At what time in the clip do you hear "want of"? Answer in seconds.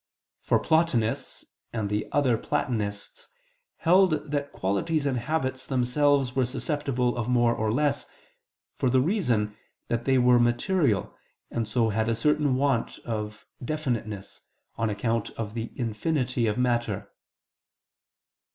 12.55-13.45